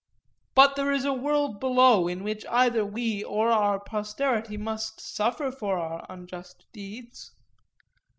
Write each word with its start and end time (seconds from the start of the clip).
'But 0.55 0.75
there 0.75 0.91
is 0.91 1.05
a 1.05 1.13
world 1.13 1.59
below 1.59 2.07
in 2.07 2.23
which 2.23 2.43
either 2.49 2.83
we 2.83 3.23
or 3.23 3.51
our 3.51 3.79
posterity 3.79 4.57
will 4.57 4.79
suffer 4.79 5.51
for 5.51 5.77
our 5.77 6.07
unjust 6.09 6.65
deeds. 6.73 7.35